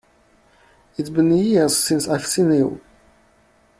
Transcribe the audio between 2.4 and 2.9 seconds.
you!